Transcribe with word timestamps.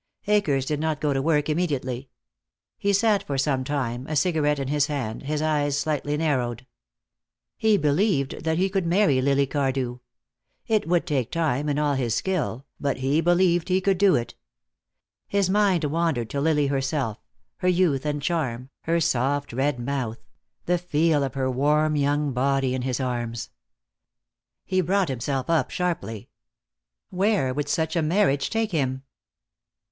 Akers 0.25 0.65
did 0.65 0.79
not 0.79 0.99
go 0.99 1.13
to 1.13 1.21
work 1.21 1.47
immediately. 1.47 2.09
He 2.79 2.91
sat 2.91 3.21
for 3.21 3.37
some 3.37 3.63
time, 3.63 4.07
a 4.07 4.15
cigarette 4.15 4.57
in 4.57 4.67
his 4.67 4.87
hand, 4.87 5.21
his 5.21 5.43
eyes 5.43 5.77
slightly 5.77 6.17
narrowed. 6.17 6.65
He 7.55 7.77
believed 7.77 8.43
that 8.43 8.57
he 8.57 8.67
could 8.67 8.87
marry 8.87 9.21
Lily 9.21 9.45
Cardew. 9.45 9.99
It 10.65 10.87
would 10.87 11.05
take 11.05 11.29
time 11.29 11.69
and 11.69 11.77
all 11.79 11.93
his 11.93 12.15
skill, 12.15 12.65
but 12.79 12.97
he 12.97 13.21
believed 13.21 13.69
he 13.69 13.79
could 13.79 13.99
do 13.99 14.15
it. 14.15 14.33
His 15.27 15.51
mind 15.51 15.83
wandered 15.83 16.31
to 16.31 16.41
Lily 16.41 16.65
herself, 16.65 17.19
her 17.57 17.67
youth 17.67 18.03
and 18.03 18.23
charm, 18.23 18.71
her 18.85 18.99
soft 18.99 19.53
red 19.53 19.79
mouth, 19.79 20.17
the 20.65 20.79
feel 20.79 21.21
of 21.23 21.35
her 21.35 21.51
warm 21.51 21.95
young 21.95 22.31
body 22.31 22.73
in 22.73 22.81
his 22.81 22.99
arms. 22.99 23.51
He 24.65 24.81
brought 24.81 25.09
himself 25.09 25.47
up 25.47 25.69
sharply. 25.69 26.27
Where 27.11 27.53
would 27.53 27.69
such 27.69 27.95
a 27.95 28.01
marriage 28.01 28.49
take 28.49 28.71
him? 28.71 29.03